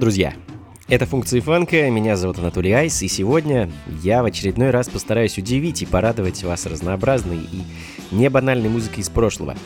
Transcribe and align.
Привет, 0.00 0.14
друзья! 0.14 0.34
Это 0.88 1.04
функции 1.04 1.40
фанка, 1.40 1.90
меня 1.90 2.16
зовут 2.16 2.38
Анатолий 2.38 2.72
Айс, 2.72 3.02
и 3.02 3.08
сегодня 3.08 3.70
я 4.02 4.22
в 4.22 4.24
очередной 4.24 4.70
раз 4.70 4.88
постараюсь 4.88 5.36
удивить 5.36 5.82
и 5.82 5.86
порадовать 5.86 6.42
вас 6.42 6.64
разнообразной 6.64 7.36
и 7.36 7.62
не 8.10 8.30
банальной 8.30 8.70
музыкой 8.70 9.00
из 9.00 9.10
прошлого. 9.10 9.56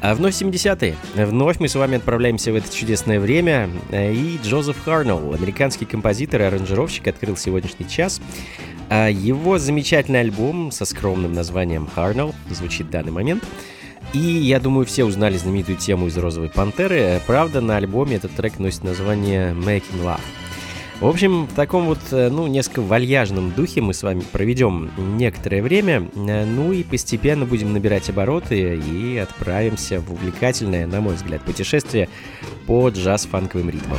А 0.00 0.14
вновь 0.14 0.40
70-е. 0.40 0.94
Вновь 1.16 1.58
мы 1.58 1.66
с 1.66 1.74
вами 1.74 1.96
отправляемся 1.96 2.52
в 2.52 2.54
это 2.54 2.72
чудесное 2.72 3.18
время, 3.18 3.68
и 3.90 4.38
Джозеф 4.44 4.80
Харнелл, 4.84 5.34
американский 5.34 5.86
композитор 5.86 6.42
и 6.42 6.44
аранжировщик, 6.44 7.08
открыл 7.08 7.36
сегодняшний 7.36 7.88
час. 7.88 8.20
А 8.90 9.08
его 9.08 9.58
замечательный 9.58 10.20
альбом 10.20 10.70
со 10.70 10.84
скромным 10.84 11.32
названием 11.32 11.88
«Харнелл» 11.92 12.32
звучит 12.48 12.86
в 12.86 12.90
данный 12.90 13.10
момент– 13.10 13.42
и 14.12 14.18
я 14.18 14.60
думаю, 14.60 14.86
все 14.86 15.04
узнали 15.04 15.36
знаменитую 15.36 15.78
тему 15.78 16.08
из 16.08 16.16
«Розовой 16.16 16.48
пантеры». 16.48 17.20
Правда, 17.26 17.60
на 17.60 17.76
альбоме 17.76 18.16
этот 18.16 18.32
трек 18.32 18.58
носит 18.58 18.84
название 18.84 19.52
«Making 19.52 20.02
Love». 20.02 20.20
В 21.00 21.06
общем, 21.06 21.46
в 21.46 21.54
таком 21.54 21.86
вот, 21.86 21.98
э, 22.10 22.28
ну, 22.28 22.46
несколько 22.46 22.82
вальяжном 22.82 23.52
духе 23.52 23.80
мы 23.80 23.94
с 23.94 24.02
вами 24.02 24.22
проведем 24.32 24.90
некоторое 25.16 25.62
время, 25.62 26.10
э, 26.14 26.44
ну 26.44 26.72
и 26.72 26.82
постепенно 26.82 27.46
будем 27.46 27.72
набирать 27.72 28.10
обороты 28.10 28.76
и 28.76 29.16
отправимся 29.16 30.00
в 30.00 30.12
увлекательное, 30.12 30.86
на 30.86 31.00
мой 31.00 31.14
взгляд, 31.14 31.40
путешествие 31.42 32.10
по 32.66 32.90
джаз-фанковым 32.90 33.70
ритмам. 33.70 33.98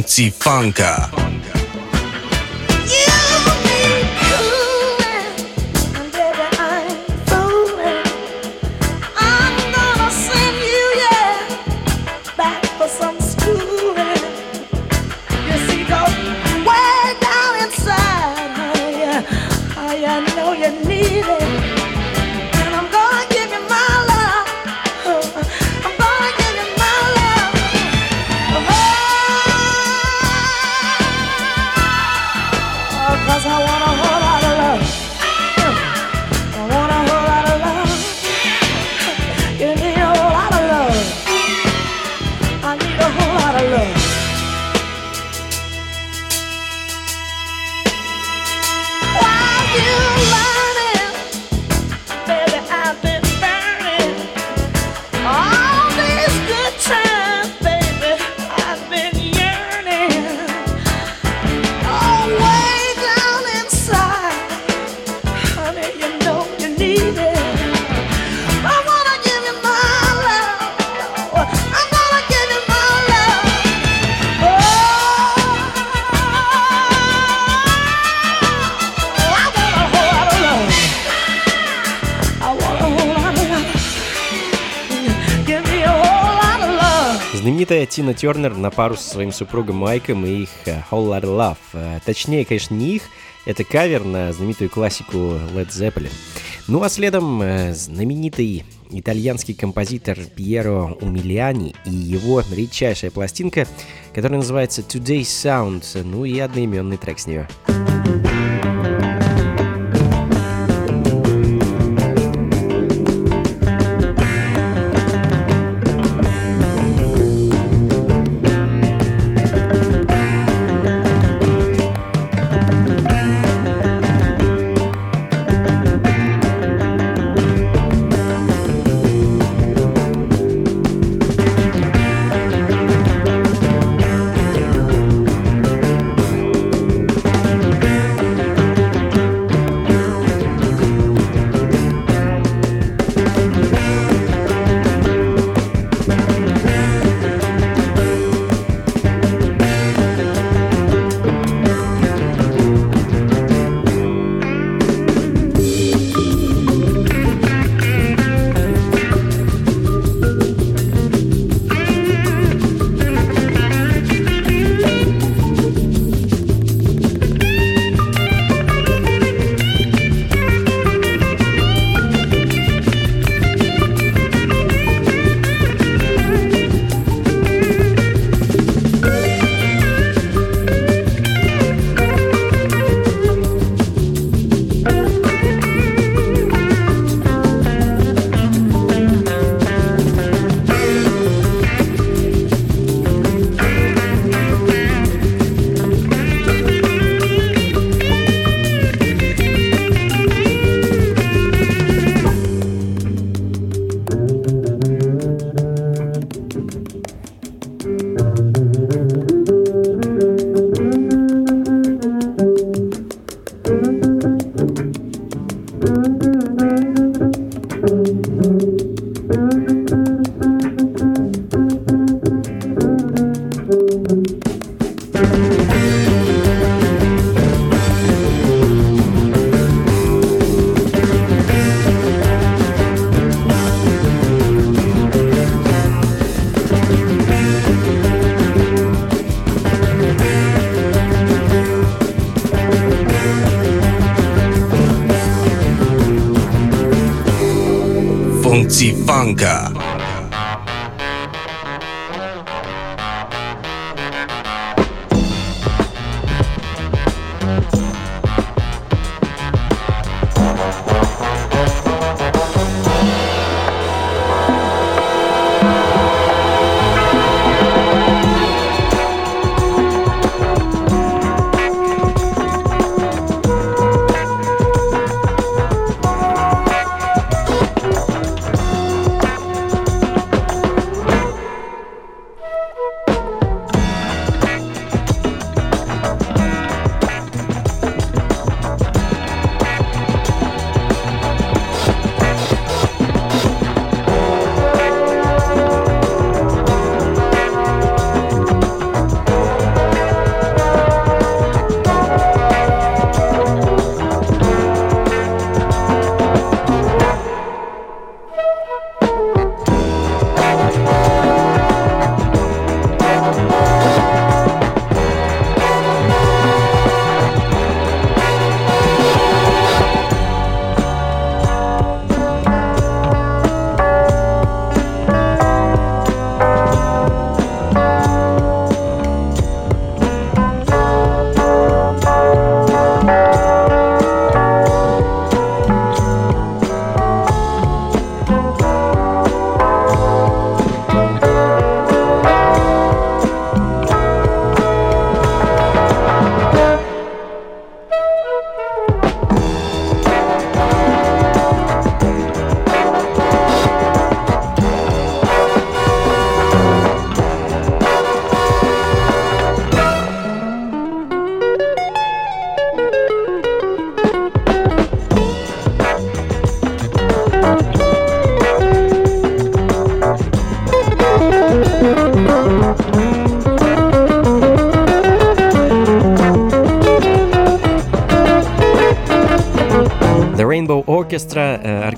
Funky 0.00 0.30
Funka. 0.30 1.19
Знаменитая 87.50 87.84
Тина 87.84 88.14
Тернер 88.14 88.56
на 88.56 88.70
пару 88.70 88.94
со 88.94 89.10
своим 89.10 89.32
супругом 89.32 89.74
Майком 89.74 90.24
и 90.24 90.42
их 90.42 90.50
э, 90.66 90.82
Whole 90.88 91.20
Lotta 91.20 91.24
Love. 91.24 91.56
Э, 91.72 91.98
точнее, 92.06 92.44
конечно, 92.44 92.74
не 92.74 92.94
их, 92.94 93.02
это 93.44 93.64
кавер 93.64 94.04
на 94.04 94.32
знаменитую 94.32 94.70
классику 94.70 95.16
Led 95.16 95.70
Zeppelin. 95.70 96.12
Ну 96.68 96.80
а 96.84 96.88
следом 96.88 97.42
э, 97.42 97.74
знаменитый 97.74 98.64
итальянский 98.92 99.54
композитор 99.54 100.16
Пьеро 100.36 100.96
Умилиани 101.00 101.74
и 101.84 101.90
его 101.90 102.40
редчайшая 102.52 103.10
пластинка, 103.10 103.66
которая 104.14 104.38
называется 104.38 104.82
Today's 104.82 105.22
Sound, 105.22 106.04
ну 106.04 106.24
и 106.24 106.38
одноименный 106.38 106.98
трек 106.98 107.18
с 107.18 107.26
нее. 107.26 107.48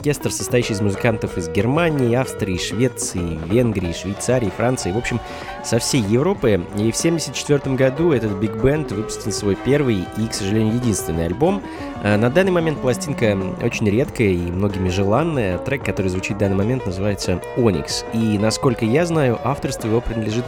Оркестр, 0.03 0.33
состоящий 0.33 0.73
из 0.73 0.81
музыкантов 0.81 1.39
из 1.39 1.49
Германии, 1.49 2.17
Австрии, 2.17 2.59
Швеции, 2.59 3.39
Венгрии, 3.47 3.93
Швейцарии, 3.93 4.51
Франции, 4.57 4.91
в 4.91 4.99
общем, 4.99 5.21
со 5.63 5.79
всей 5.79 6.03
Европы. 6.03 6.55
И 6.77 6.91
в 6.91 6.99
1974 6.99 7.77
году 7.77 8.11
этот 8.11 8.33
биг 8.33 8.57
бенд 8.57 8.91
выпустил 8.91 9.31
свой 9.31 9.55
первый 9.55 10.05
и, 10.19 10.27
к 10.27 10.35
сожалению, 10.35 10.75
единственный 10.75 11.27
альбом. 11.27 11.63
Э, 12.03 12.17
на 12.17 12.31
данный 12.31 12.51
момент 12.51 12.81
пластинка 12.81 13.39
очень 13.63 13.89
редкая 13.89 14.31
и 14.31 14.39
многими 14.39 14.89
желанная. 14.89 15.59
Трек, 15.59 15.85
который 15.85 16.09
звучит 16.09 16.37
в 16.37 16.41
данный 16.41 16.57
момент, 16.57 16.85
называется 16.85 17.41
«Onyx». 17.57 18.05
И, 18.13 18.39
насколько 18.39 18.85
я 18.85 19.07
знаю, 19.07 19.39
авторство 19.45 19.87
его 19.87 20.01
принадлежит 20.01 20.47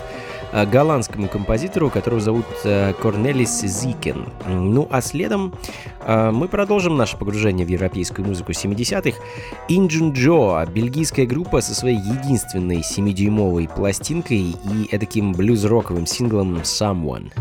Э, 0.54 0.66
голландскому 0.66 1.26
композитору, 1.26 1.90
которого 1.90 2.20
зовут 2.20 2.46
э, 2.62 2.92
Корнелис 3.02 3.61
Зикен. 3.62 4.28
Ну 4.46 4.87
а 4.88 5.00
следом 5.00 5.52
мы 6.06 6.49
продолжим 6.49 6.99
наше 6.99 7.16
погружение 7.16 7.66
в 7.66 7.70
европейскую 7.70 8.28
музыку 8.28 8.52
70-х. 8.52 9.18
Injun 9.68 10.12
Joe, 10.12 10.71
бельгийская 10.71 11.25
группа 11.25 11.62
со 11.62 11.75
своей 11.75 11.97
единственной 11.97 12.80
7-дюймовой 12.80 13.75
пластинкой 13.75 14.54
и 14.73 14.88
эдаким 14.90 15.33
блюз-роковым 15.33 16.06
синглом 16.06 16.56
«Someone». 16.56 17.33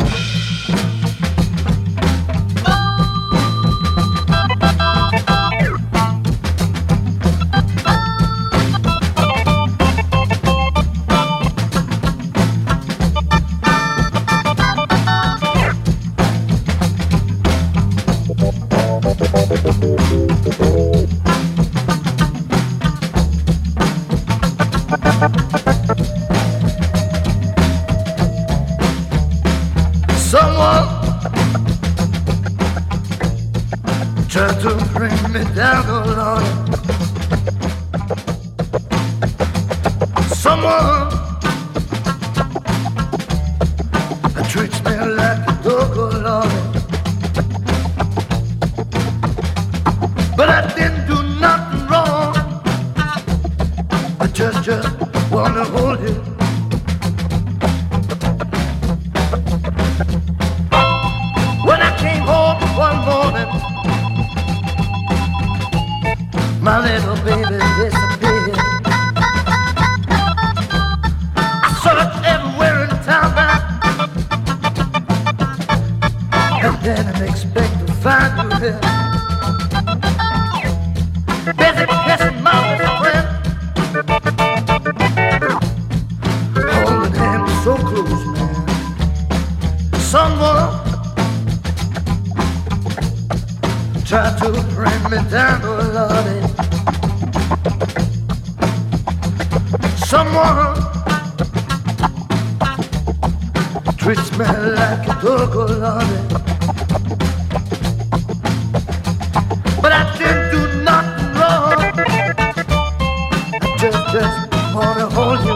just, 113.83 114.13
just 114.13 114.39
wanna 114.73 115.09
hold 115.09 115.39
you. 115.43 115.55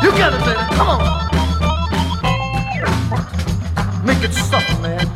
You 0.00 0.10
got 0.16 0.32
it, 0.32 0.40
baby. 0.46 0.64
Come 0.76 0.88
on. 0.94 1.00
Make 4.06 4.22
it 4.22 4.32
suffer, 4.32 4.80
man. 4.80 5.06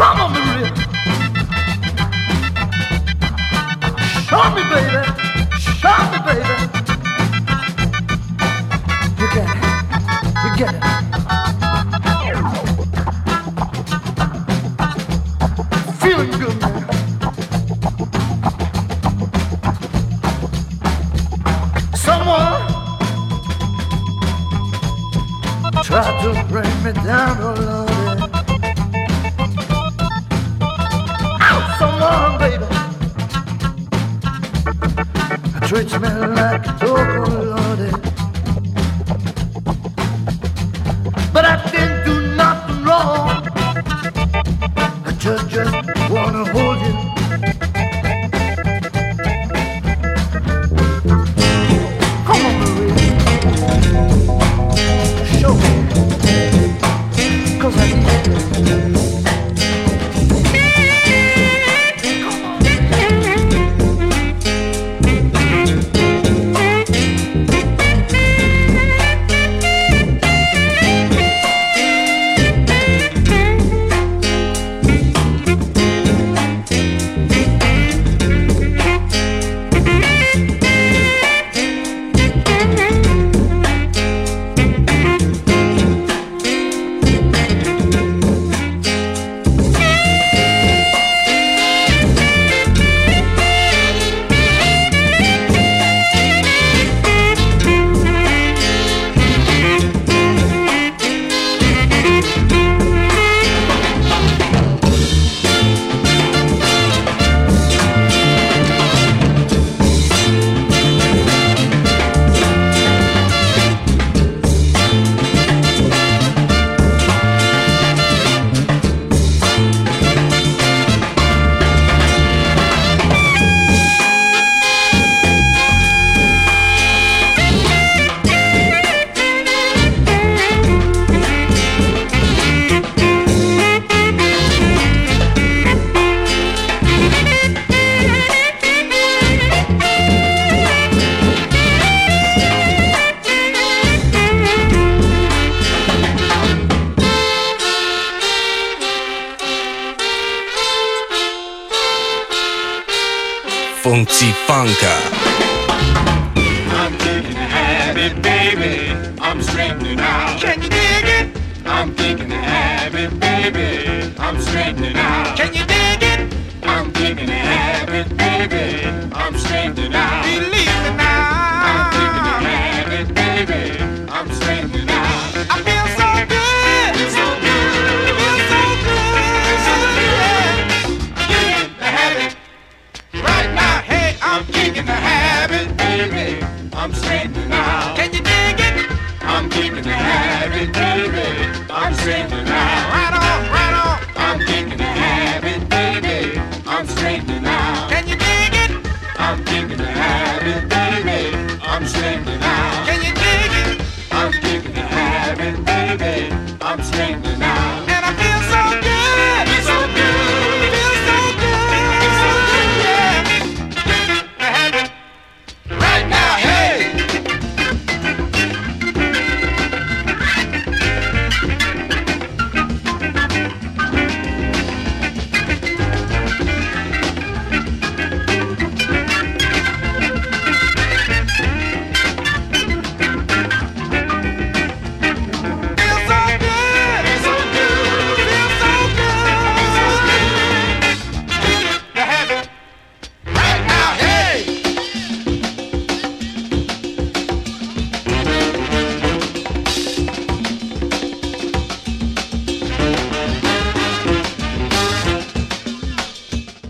I'm 0.00 0.20
on 0.24 0.32
the 0.34 0.40
rip. 0.54 0.74
Show 4.26 4.44
me, 4.56 4.62
baby. 4.72 5.02
Show 5.78 5.98
me, 6.10 6.18
baby. 6.26 6.54
You 9.20 9.26
got 9.36 9.48
it. 9.54 9.62
You 10.42 10.50
got 10.58 10.74
it. 10.74 10.97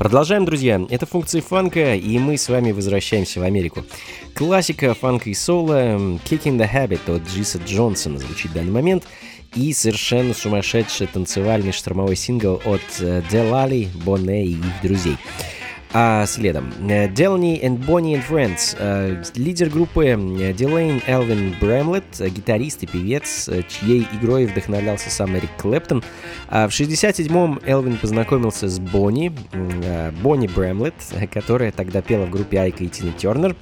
Продолжаем, 0.08 0.46
друзья. 0.46 0.80
Это 0.88 1.04
функции 1.04 1.40
фанка, 1.40 1.94
и 1.94 2.18
мы 2.18 2.38
с 2.38 2.48
вами 2.48 2.72
возвращаемся 2.72 3.40
в 3.40 3.42
Америку. 3.42 3.84
Классика 4.34 4.94
фанка 4.94 5.28
и 5.28 5.34
соло 5.34 5.98
«Kicking 6.24 6.56
the 6.56 6.66
Habit» 6.66 7.14
от 7.14 7.28
Джиса 7.28 7.58
Джонсона 7.58 8.18
звучит 8.18 8.52
в 8.52 8.54
данный 8.54 8.72
момент, 8.72 9.04
и 9.54 9.70
совершенно 9.74 10.32
сумасшедший 10.32 11.08
танцевальный 11.08 11.72
штормовой 11.72 12.16
сингл 12.16 12.58
от 12.64 12.80
э, 13.00 13.20
Делали, 13.30 13.88
Боне 14.02 14.46
и 14.46 14.52
их 14.52 14.82
друзей. 14.82 15.18
А 16.00 16.26
следом 16.26 16.72
Делани 16.78 17.60
and 17.60 17.84
Bonnie 17.84 18.14
and 18.14 18.22
Friends, 18.24 18.76
э, 18.78 19.20
лидер 19.34 19.68
группы 19.68 20.04
Дилейн 20.04 21.02
Элвин 21.08 21.56
Брэмлет, 21.60 22.04
э, 22.20 22.28
гитарист 22.28 22.84
и 22.84 22.86
певец, 22.86 23.48
э, 23.48 23.64
чьей 23.68 24.06
игрой 24.12 24.46
вдохновлялся 24.46 25.10
сам 25.10 25.36
Эрик 25.36 25.50
Клэптон. 25.58 26.04
А 26.46 26.68
в 26.68 26.72
67-м 26.72 27.58
Элвин 27.66 27.96
познакомился 27.96 28.68
с 28.68 28.78
Бонни, 28.78 29.32
э, 29.52 30.12
Бонни 30.22 30.46
Брэмлет, 30.46 30.94
э, 31.10 31.26
которая 31.26 31.72
тогда 31.72 32.00
пела 32.00 32.26
в 32.26 32.30
группе 32.30 32.60
Айка 32.60 32.84
и 32.84 32.88
Тина 32.88 33.10
Тернер. 33.10 33.56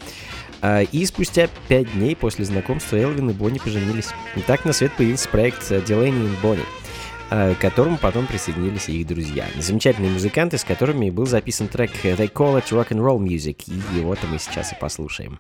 А, 0.61 0.83
И 0.83 1.07
спустя 1.07 1.49
пять 1.68 1.90
дней 1.94 2.14
после 2.14 2.44
знакомства 2.44 2.96
Элвин 2.96 3.31
и 3.31 3.33
Бонни 3.33 3.59
поженились. 3.59 4.11
И 4.37 4.40
так 4.40 4.66
на 4.66 4.75
свет 4.75 4.92
появился 4.92 5.31
проект 5.31 5.70
Delaney 5.70 6.29
Bonnie 6.42 6.59
э, 6.59 6.86
к 7.30 7.56
которому 7.60 7.98
потом 7.98 8.26
присоединились 8.26 8.88
их 8.88 9.06
друзья. 9.06 9.46
Замечательные 9.58 10.12
музыканты, 10.12 10.58
с 10.58 10.64
которыми 10.64 11.10
был 11.10 11.26
записан 11.26 11.68
трек 11.68 11.90
They 12.04 12.32
Call 12.32 12.62
It 12.62 12.68
Rock 12.70 12.88
and 12.88 13.00
Roll 13.00 13.18
Music, 13.18 13.64
и 13.66 13.98
его-то 13.98 14.26
мы 14.26 14.38
сейчас 14.38 14.72
и 14.72 14.76
послушаем. 14.76 15.38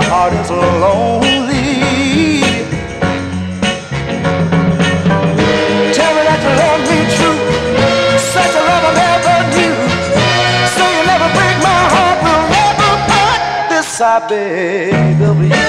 My 0.00 0.06
heart 0.08 0.32
is 0.32 0.50
lonely. 0.50 2.40
Tell 5.96 6.12
me 6.16 6.22
that 6.28 6.40
you 6.44 6.52
love 6.62 6.82
me 6.88 6.98
true. 7.16 7.40
Such 8.34 8.54
a 8.60 8.62
love 8.68 8.84
I 8.88 8.92
never 9.02 9.36
knew. 9.54 9.76
So 10.76 10.84
you 10.94 11.02
never 11.12 11.28
break 11.36 11.56
my 11.68 11.80
heart, 11.92 12.18
we'll 12.24 12.46
never 12.56 12.92
part. 13.10 13.40
This 13.70 14.00
I 14.00 14.16
beg 14.30 15.20
of 15.30 15.38
you. 15.52 15.68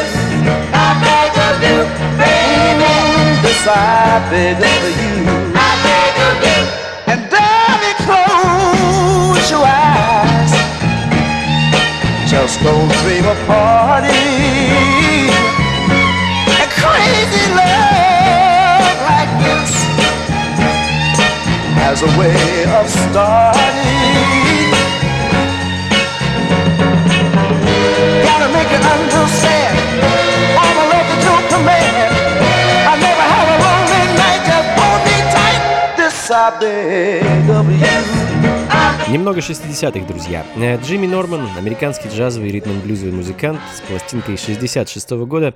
I 0.85 0.89
beg 1.03 1.33
of 1.47 1.55
you, 1.67 1.79
baby. 2.21 2.95
This 3.43 3.63
I 3.67 4.23
beg 4.31 4.63
of 4.71 4.83
you. 5.01 5.15
I 5.67 5.69
beg 5.85 6.15
of 6.27 6.37
you. 6.47 6.59
And 7.11 7.21
darling, 7.33 7.99
close 8.07 9.51
your 9.51 9.65
eyes. 9.65 9.80
Just 12.31 12.63
don't 12.63 12.89
dream 13.03 13.25
a 13.25 13.35
party. 13.45 14.07
A 16.47 16.67
crazy 16.79 17.45
love 17.51 18.95
like 19.03 19.31
this 19.43 19.71
has 21.75 22.01
a 22.01 22.11
way 22.17 22.63
of 22.79 22.87
starting. 22.87 24.71
Gotta 28.23 28.47
make 28.55 28.71
you 28.71 28.79
understand. 28.79 29.75
You 31.25 31.35
command. 31.51 32.15
I 32.87 32.95
never 32.95 33.25
had 33.33 33.47
a 33.51 33.57
lonely 33.59 34.03
night. 34.15 34.41
Just 34.47 34.69
hold 34.79 35.01
me 35.03 35.17
tight. 35.35 35.61
This 35.97 36.31
I 36.31 36.57
beg 36.61 37.49
of 37.49 37.69
you. 37.69 38.30
Немного 39.11 39.41
60-х, 39.41 40.07
друзья. 40.07 40.45
Э, 40.55 40.77
Джимми 40.81 41.05
Норман, 41.05 41.45
американский 41.57 42.07
джазовый 42.07 42.49
ритм-блюзовый 42.49 43.11
музыкант 43.11 43.59
с 43.75 43.81
пластинкой 43.81 44.37
66 44.37 45.11
года. 45.25 45.53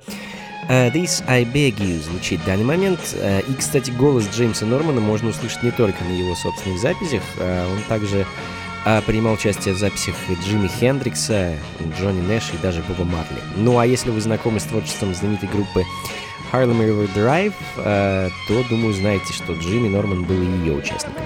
Э, 0.68 0.90
This 0.90 1.24
I 1.26 1.44
Beg 1.44 1.78
You 1.78 2.02
звучит 2.02 2.40
в 2.40 2.44
данный 2.44 2.64
момент. 2.64 3.00
Э, 3.14 3.40
И, 3.48 3.54
кстати, 3.54 3.90
голос 3.92 4.28
Джеймса 4.28 4.66
Нормана 4.66 5.00
можно 5.00 5.30
услышать 5.30 5.62
не 5.62 5.70
только 5.70 6.04
на 6.04 6.12
его 6.12 6.34
собственных 6.34 6.78
записях. 6.80 7.22
Он 7.38 7.82
также 7.88 8.26
принимал 9.06 9.32
участие 9.32 9.72
в 9.72 9.78
записях 9.78 10.14
Джимми 10.44 10.68
Хендрикса, 10.68 11.54
Джонни 11.98 12.20
Нэша 12.20 12.52
и 12.52 12.58
даже 12.58 12.82
Боба 12.82 13.04
Марли. 13.04 13.40
Ну 13.56 13.78
а 13.78 13.86
если 13.86 14.10
вы 14.10 14.20
знакомы 14.20 14.60
с 14.60 14.64
творчеством 14.64 15.14
знаменитой 15.14 15.48
группы 15.48 15.82
Harlem 16.52 16.80
River 16.80 17.08
Drive, 17.14 17.54
э, 17.76 18.30
то, 18.48 18.64
думаю, 18.68 18.94
знаете, 18.94 19.32
что 19.32 19.52
Джимми 19.54 19.88
Норман 19.88 20.24
был 20.24 20.40
и 20.40 20.46
ее 20.46 20.74
участником. 20.74 21.24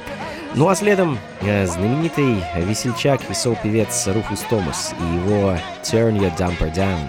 Ну 0.55 0.69
а 0.69 0.75
следом 0.75 1.19
э, 1.43 1.67
знаменитый 1.67 2.43
весельчак 2.57 3.21
и 3.31 3.35
сол-певец 3.35 4.09
Руфус 4.09 4.41
Томас 4.51 4.93
и 4.99 5.15
его 5.17 5.57
Turn 5.83 6.19
Your 6.19 6.37
Dumper 6.37 6.75
Down. 6.75 7.09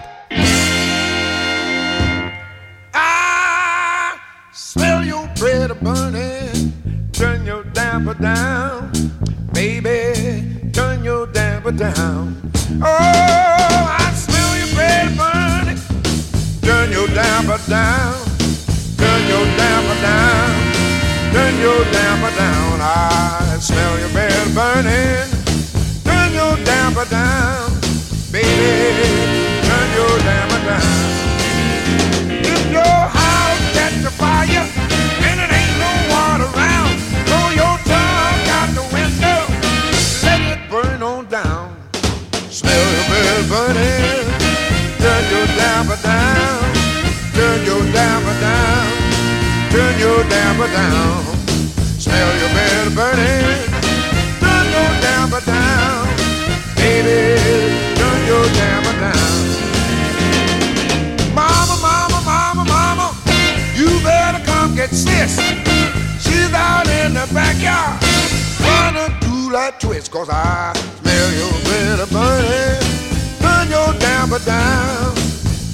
I 2.94 4.14
smell 4.52 5.04
your 5.04 5.28
bread 5.38 5.72
burning. 5.80 6.72
Turn 7.12 7.44
your 7.44 7.64
damper 7.72 8.14
down, 8.14 8.90
baby. 9.52 10.70
Turn 10.72 11.04
your 11.04 11.26
damper 11.26 11.72
down. 11.72 12.36
Oh, 12.82 13.51
down, 17.14 17.46
but 17.46 17.66
down. 17.68 18.21
down. 50.72 51.24
Smell 51.98 52.30
your 52.40 52.48
bed 52.56 52.94
burning. 52.94 53.68
Turn 54.40 54.66
your 54.74 54.90
go 54.90 55.00
down 55.06 55.30
but 55.30 55.44
down. 55.46 56.08
Baby, 56.76 57.38
Turn 57.96 58.20
your 58.26 58.44
go 58.44 58.54
down 58.54 58.82
but 58.84 58.96
down. 59.06 59.32
Mama, 61.34 61.76
mama, 61.82 62.20
mama, 62.24 62.64
mama, 62.64 63.06
you 63.74 63.88
better 64.02 64.44
come 64.44 64.74
get 64.74 64.90
sis. 64.90 65.36
She's 66.24 66.52
out 66.52 66.86
in 66.88 67.14
the 67.14 67.26
backyard. 67.32 68.00
Wanna 68.66 69.08
do 69.20 69.52
that 69.52 69.80
twist, 69.80 70.10
cause 70.10 70.28
I 70.30 70.72
smell 71.00 71.32
your 71.40 71.52
bed 71.66 72.08
burning. 72.10 72.82
Turn 73.40 73.70
your 73.70 73.92
down 74.00 74.30
but 74.30 74.44
down. 74.44 75.14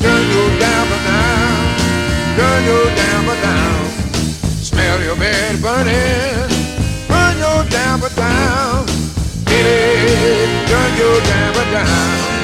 Turn 0.01 0.25
your 0.35 0.51
down 0.61 0.85
but 0.91 1.03
down. 1.05 2.37
Turn 2.37 2.65
your 2.65 2.87
down 2.97 3.08
bed 5.19 5.61
burning. 5.61 6.49
Burn 7.09 7.39
your 7.39 7.65
damper 7.69 8.09
down. 8.15 8.87
Baby, 9.45 10.67
Turn 10.69 10.97
your 10.97 11.21
damper 11.21 11.71
down. 11.73 12.38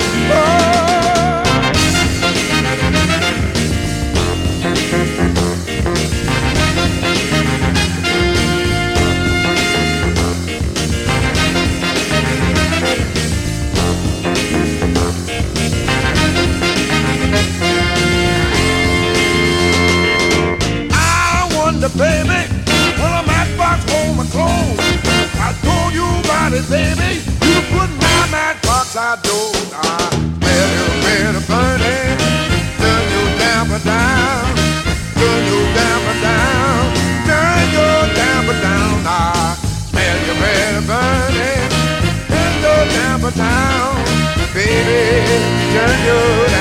baby, 26.62 26.94
baby. 26.94 27.10
You 27.46 27.58
put 27.74 27.90
my 27.98 28.20
mind 28.30 28.58
box 28.62 28.96
I 28.96 29.18
don't. 29.22 29.70
I 29.74 30.10
smell 30.38 30.70
you, 30.78 30.86
red 31.02 31.34
burning. 31.50 32.18
Turn 32.78 33.04
you 33.10 33.24
down 33.38 33.64
for 33.70 33.82
down. 33.82 34.54
Turn 35.18 35.40
you 35.50 35.60
down 35.74 35.98
for 36.06 36.16
down. 36.22 36.82
Turn 37.26 37.66
you 37.74 37.88
down 38.14 38.40
for 38.46 38.58
down. 38.62 38.94
I 39.06 39.56
smell 39.90 40.18
you, 40.26 40.34
red 40.42 40.86
burning. 40.86 41.70
Turn 42.30 42.54
you 42.62 42.76
down 42.94 43.20
for 43.20 43.32
down. 43.36 43.94
Baby, 44.54 45.02
turn 45.74 45.98
you 46.06 46.53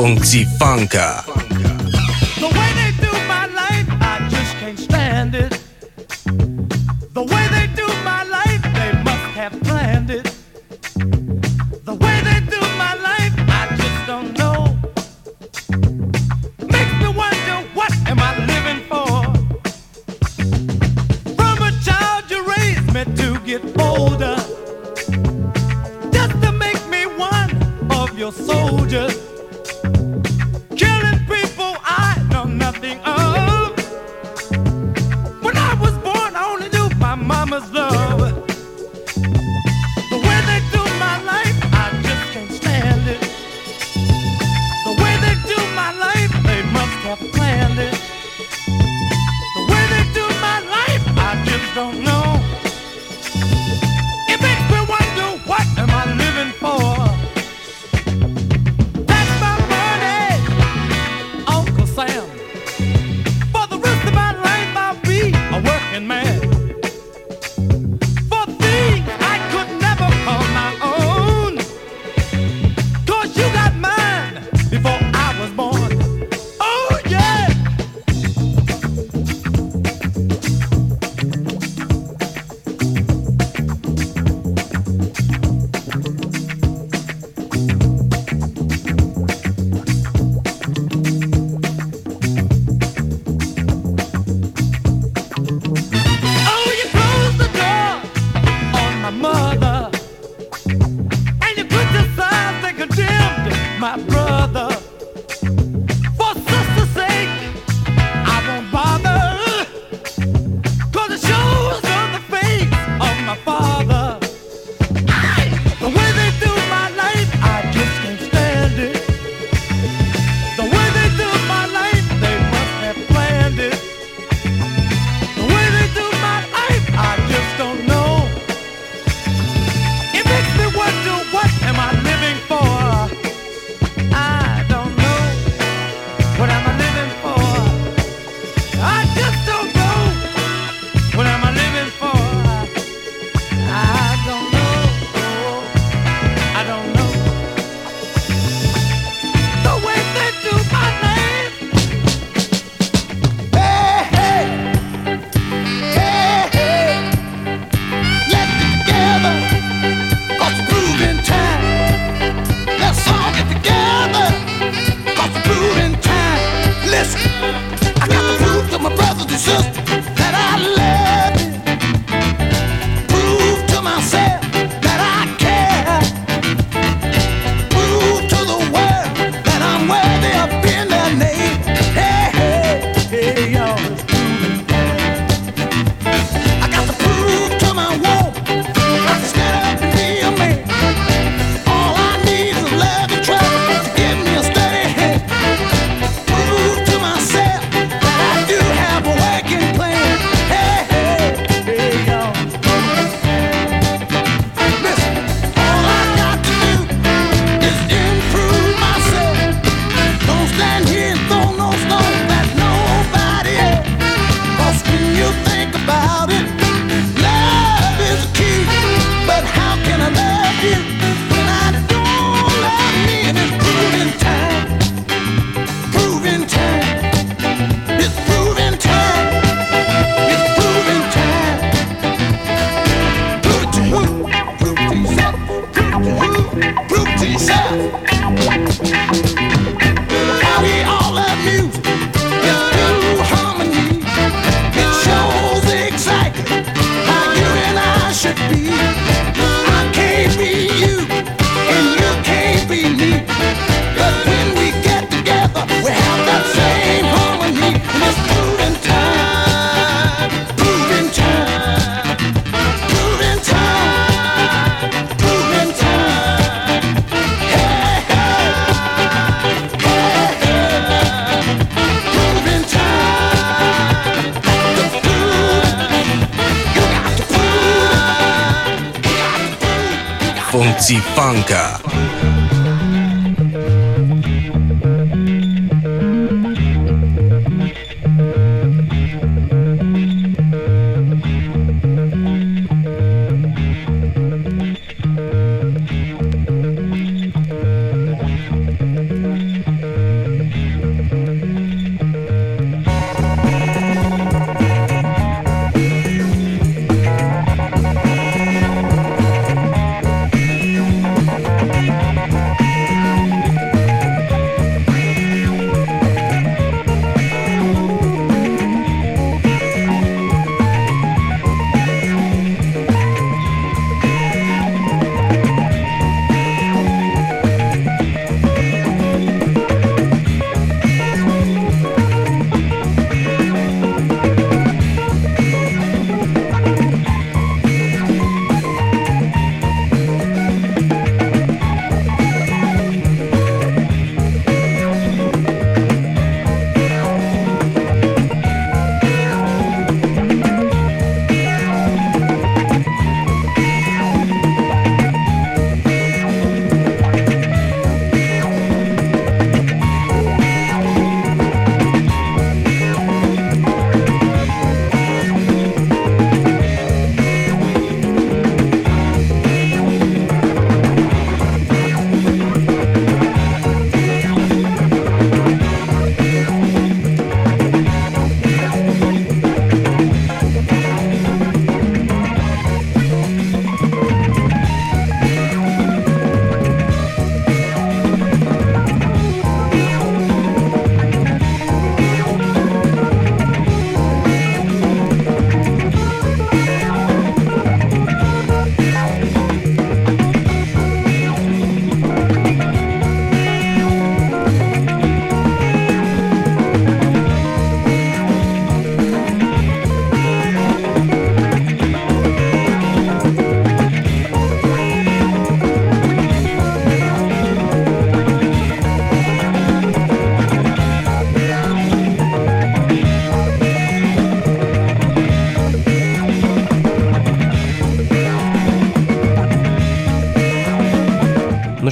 Funky 0.00 0.48
Funka. 0.56 1.39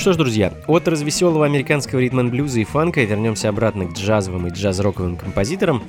Что 0.09 0.15
ж, 0.15 0.17
друзья, 0.17 0.55
от 0.67 0.89
развеселого 0.89 1.45
американского 1.45 1.99
ритм 1.99 2.31
блюза 2.31 2.61
и 2.61 2.65
фанка 2.65 3.03
вернемся 3.03 3.51
обратно 3.51 3.85
к 3.85 3.93
джазовым 3.93 4.47
и 4.47 4.51
джаз-роковым 4.51 5.17
композиторам. 5.17 5.83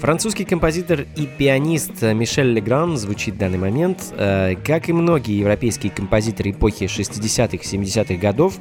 Французский 0.00 0.46
композитор 0.46 1.04
и 1.14 1.26
пианист 1.26 2.00
Мишель 2.00 2.54
Легран 2.54 2.96
звучит 2.96 3.34
в 3.34 3.36
данный 3.36 3.58
момент. 3.58 4.14
Э, 4.16 4.54
как 4.64 4.88
и 4.88 4.94
многие 4.94 5.38
европейские 5.38 5.92
композиторы 5.92 6.52
эпохи 6.52 6.84
60-х, 6.84 7.58
70-х 7.58 8.14
годов, 8.14 8.58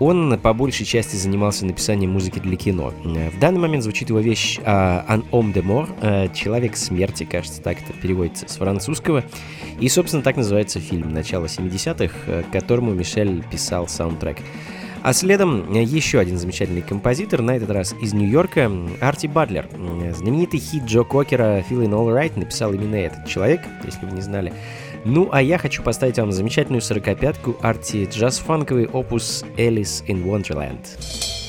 он 0.00 0.36
по 0.42 0.52
большей 0.52 0.84
части 0.84 1.14
занимался 1.14 1.64
написанием 1.64 2.10
музыки 2.10 2.40
для 2.40 2.56
кино. 2.56 2.92
В 3.04 3.38
данный 3.38 3.60
момент 3.60 3.84
звучит 3.84 4.08
его 4.08 4.18
вещь 4.18 4.58
«Un 4.58 5.24
homme 5.30 5.52
de 5.52 5.62
mort», 5.62 6.34
«Человек 6.34 6.76
смерти», 6.76 7.24
кажется, 7.24 7.62
так 7.62 7.78
это 7.80 7.92
переводится 7.92 8.48
с 8.48 8.56
французского. 8.56 9.22
И, 9.78 9.88
собственно, 9.88 10.22
так 10.22 10.36
называется 10.36 10.80
фильм 10.80 11.12
начала 11.12 11.44
70-х, 11.44 12.42
к 12.42 12.52
которому 12.52 12.92
Мишель 12.92 13.44
писал 13.50 13.86
саундтрек. 13.86 14.38
А 15.02 15.14
следом 15.14 15.72
еще 15.72 16.18
один 16.18 16.36
замечательный 16.36 16.82
композитор, 16.82 17.40
на 17.40 17.52
этот 17.52 17.70
раз 17.70 17.94
из 18.02 18.12
Нью-Йорка, 18.12 18.70
Арти 19.00 19.28
Батлер. 19.28 19.66
Знаменитый 20.14 20.60
хит 20.60 20.84
Джо 20.84 21.04
Кокера 21.04 21.64
«Feeling 21.70 21.92
Alright» 21.92 22.38
написал 22.38 22.74
именно 22.74 22.96
этот 22.96 23.26
человек, 23.26 23.62
если 23.84 24.04
вы 24.04 24.12
не 24.12 24.20
знали. 24.20 24.52
Ну, 25.04 25.30
а 25.32 25.40
я 25.40 25.56
хочу 25.56 25.82
поставить 25.82 26.18
вам 26.18 26.30
замечательную 26.30 26.82
сорокопятку 26.82 27.56
арти 27.62 28.04
джаз-фанковый 28.04 28.86
опус 28.86 29.44
«Alice 29.56 30.04
in 30.06 30.24
Wonderland». 30.24 31.39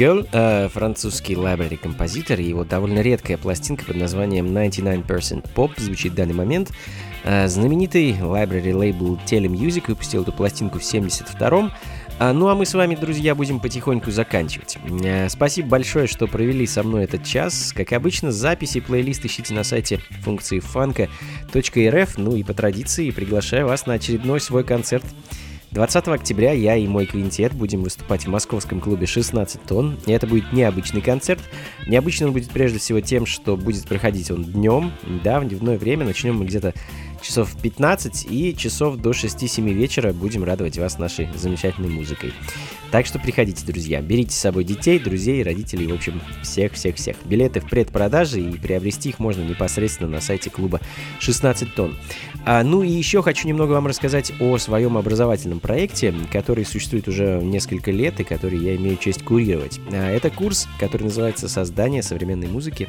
Girl, 0.00 0.26
э, 0.32 0.70
французский 0.70 1.36
лайбрери-композитор, 1.36 2.40
и 2.40 2.44
его 2.44 2.64
довольно 2.64 3.00
редкая 3.00 3.36
пластинка 3.36 3.84
под 3.84 3.96
названием 3.96 4.46
99% 4.46 5.44
Pop 5.54 5.72
звучит 5.76 6.12
в 6.12 6.14
данный 6.14 6.32
момент. 6.32 6.70
Э, 7.22 7.46
знаменитый 7.48 8.16
лайбрери 8.18 8.72
лейбл 8.72 9.18
Telemusic 9.26 9.84
выпустил 9.88 10.22
эту 10.22 10.32
пластинку 10.32 10.78
в 10.78 10.82
72-м, 10.82 11.70
а, 12.18 12.32
ну 12.32 12.48
а 12.48 12.54
мы 12.54 12.64
с 12.64 12.72
вами, 12.72 12.94
друзья, 12.94 13.34
будем 13.34 13.60
потихоньку 13.60 14.10
заканчивать. 14.10 14.78
Э, 15.04 15.28
спасибо 15.28 15.68
большое, 15.68 16.06
что 16.06 16.26
провели 16.26 16.66
со 16.66 16.82
мной 16.82 17.04
этот 17.04 17.24
час. 17.24 17.74
Как 17.76 17.92
обычно, 17.92 18.32
записи 18.32 18.78
и 18.78 18.80
плейлист 18.80 19.26
ищите 19.26 19.52
на 19.52 19.64
сайте 19.64 20.00
функции 20.22 20.60
фанка.рф. 20.60 22.16
Ну 22.16 22.36
и 22.36 22.42
по 22.42 22.54
традиции 22.54 23.10
приглашаю 23.10 23.66
вас 23.66 23.84
на 23.84 23.94
очередной 23.94 24.40
свой 24.40 24.64
концерт 24.64 25.04
20 25.72 26.08
октября 26.08 26.50
я 26.50 26.74
и 26.74 26.88
мой 26.88 27.06
квинтет 27.06 27.52
будем 27.52 27.84
выступать 27.84 28.24
в 28.24 28.28
московском 28.28 28.80
клубе 28.80 29.06
16 29.06 29.62
тонн. 29.62 29.96
И 30.06 30.10
это 30.10 30.26
будет 30.26 30.52
необычный 30.52 31.00
концерт. 31.00 31.40
Необычный 31.86 32.26
он 32.26 32.32
будет 32.32 32.50
прежде 32.50 32.80
всего 32.80 33.00
тем, 33.00 33.24
что 33.24 33.56
будет 33.56 33.86
проходить 33.86 34.32
он 34.32 34.42
днем, 34.42 34.92
да, 35.22 35.38
в 35.38 35.48
дневное 35.48 35.78
время. 35.78 36.04
Начнем 36.04 36.38
мы 36.38 36.46
где-то 36.46 36.74
часов 37.22 37.50
в 37.52 37.60
15 37.60 38.26
и 38.30 38.56
часов 38.56 38.96
до 38.96 39.10
6-7 39.10 39.72
вечера 39.72 40.12
будем 40.12 40.44
радовать 40.44 40.78
вас 40.78 40.98
нашей 40.98 41.28
замечательной 41.34 41.88
музыкой. 41.88 42.32
Так 42.90 43.06
что 43.06 43.20
приходите, 43.20 43.64
друзья, 43.64 44.00
берите 44.00 44.32
с 44.32 44.38
собой 44.40 44.64
детей, 44.64 44.98
друзей, 44.98 45.44
родителей, 45.44 45.86
в 45.86 45.94
общем, 45.94 46.20
всех-всех-всех. 46.42 47.16
Билеты 47.24 47.60
в 47.60 47.68
предпродаже 47.68 48.40
и 48.40 48.58
приобрести 48.58 49.10
их 49.10 49.20
можно 49.20 49.42
непосредственно 49.42 50.10
на 50.10 50.20
сайте 50.20 50.50
клуба 50.50 50.80
16 51.20 51.72
тонн. 51.74 51.96
А, 52.44 52.64
ну 52.64 52.82
и 52.82 52.90
еще 52.90 53.22
хочу 53.22 53.46
немного 53.46 53.72
вам 53.72 53.86
рассказать 53.86 54.32
о 54.40 54.58
своем 54.58 54.96
образовательном 54.96 55.60
проекте, 55.60 56.12
который 56.32 56.64
существует 56.64 57.06
уже 57.06 57.40
несколько 57.40 57.92
лет 57.92 58.18
и 58.18 58.24
который 58.24 58.58
я 58.58 58.74
имею 58.76 58.96
честь 58.96 59.22
курировать. 59.22 59.78
А, 59.92 60.10
это 60.10 60.30
курс, 60.30 60.66
который 60.80 61.04
называется 61.04 61.48
«Создание 61.48 62.02
современной 62.02 62.48
музыки». 62.48 62.88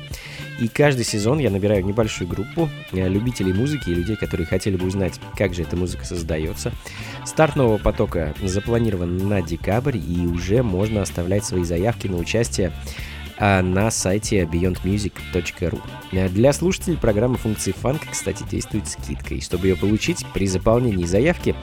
И 0.59 0.67
каждый 0.67 1.05
сезон 1.05 1.39
я 1.39 1.49
набираю 1.49 1.85
небольшую 1.85 2.27
группу 2.27 2.69
а, 2.91 3.07
любителей 3.07 3.53
музыки 3.53 3.89
и 3.89 3.95
людей, 3.95 4.15
которые 4.21 4.45
хотели 4.45 4.77
бы 4.77 4.85
узнать, 4.85 5.19
как 5.35 5.53
же 5.55 5.63
эта 5.63 5.75
музыка 5.75 6.05
создается. 6.05 6.71
Старт 7.25 7.55
нового 7.55 7.79
потока 7.79 8.33
запланирован 8.43 9.27
на 9.27 9.41
декабрь, 9.41 9.97
и 9.97 10.27
уже 10.27 10.61
можно 10.61 11.01
оставлять 11.01 11.43
свои 11.43 11.63
заявки 11.63 12.07
на 12.07 12.17
участие 12.17 12.71
а, 13.39 13.63
на 13.63 13.89
сайте 13.89 14.41
beyondmusic.ru. 14.43 15.81
Для 16.29 16.53
слушателей 16.53 16.97
программы 16.97 17.37
функции 17.37 17.71
фанк, 17.71 18.01
кстати, 18.11 18.43
действует 18.49 18.87
скидка. 18.87 19.33
И 19.33 19.41
чтобы 19.41 19.67
ее 19.67 19.75
получить, 19.75 20.23
при 20.35 20.45
заполнении 20.45 21.05
заявки 21.05 21.55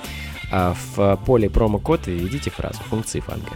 а, 0.50 0.74
в 0.96 1.16
поле 1.24 1.48
промокод 1.48 2.08
введите 2.08 2.50
фразу 2.50 2.78
функции 2.90 3.20
фанка. 3.20 3.52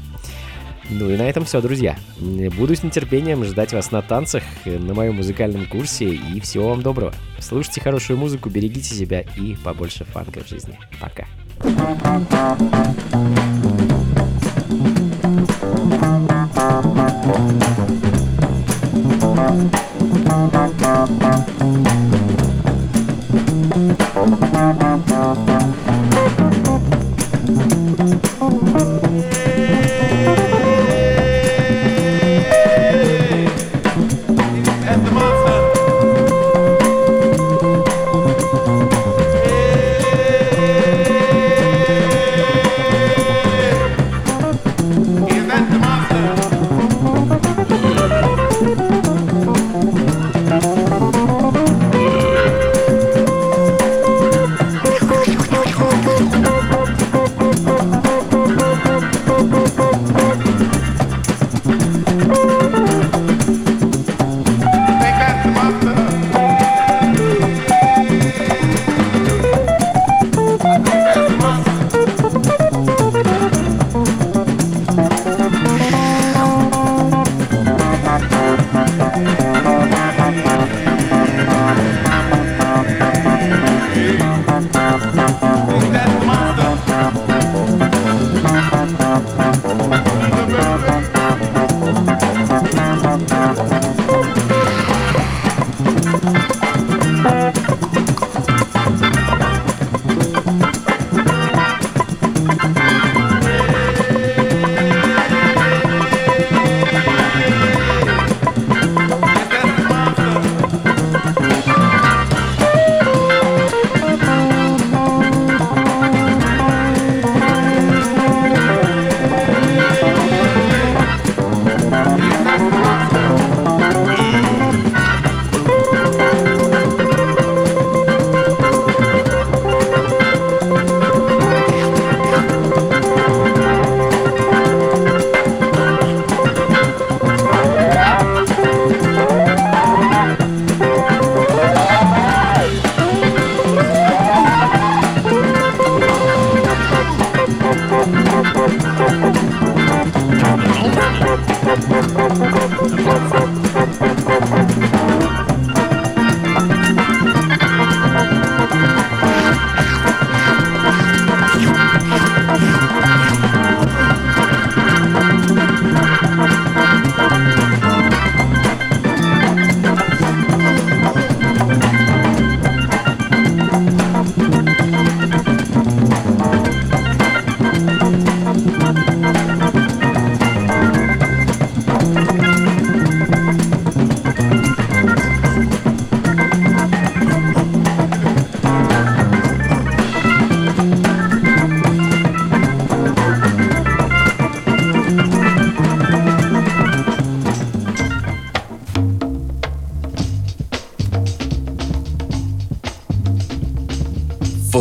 Ну 0.91 1.11
и 1.11 1.17
на 1.17 1.23
этом 1.23 1.45
все, 1.45 1.61
друзья. 1.61 1.97
Буду 2.19 2.75
с 2.75 2.83
нетерпением 2.83 3.45
ждать 3.45 3.73
вас 3.73 3.91
на 3.91 4.03
танцах, 4.03 4.43
на 4.65 4.95
моем 4.95 5.17
музыкальном 5.17 5.67
курсе, 5.67 6.07
и 6.07 6.41
всего 6.41 6.71
вам 6.71 6.83
доброго. 6.83 7.15
Слушайте 7.39 7.81
хорошую 7.81 8.19
музыку, 8.19 8.51
берегите 8.51 8.95
себя 8.95 9.25
и 9.37 9.57
побольше 9.65 10.05
фанка 10.05 10.43
в 10.43 10.49
жизни. 10.49 10.79
Пока. 11.01 11.27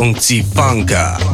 Funky 0.02 0.42
Funka. 0.42 1.31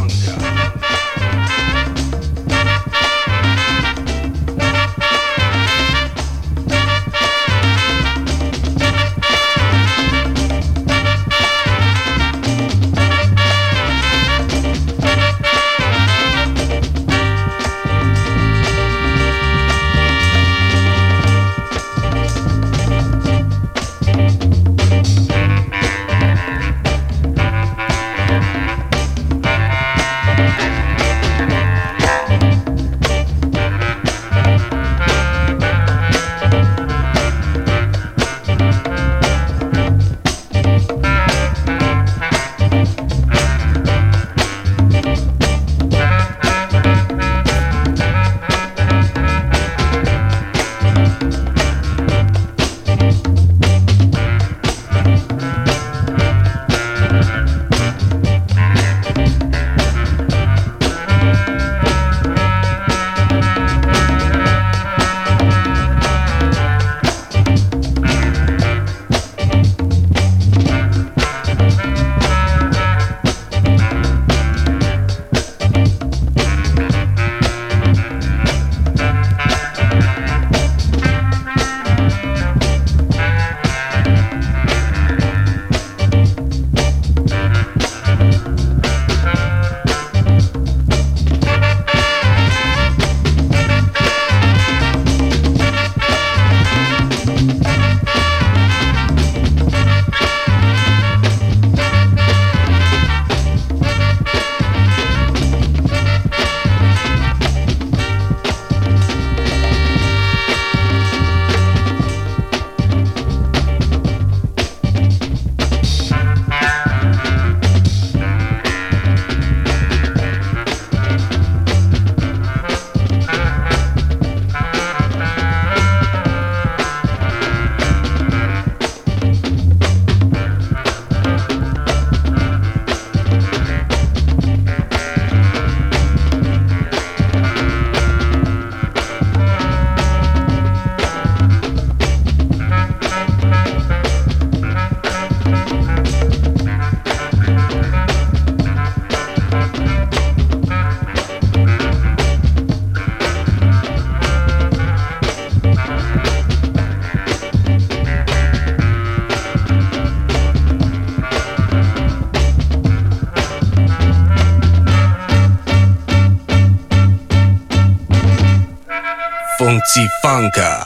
Функции 170.39 170.49
фанка 170.49 170.78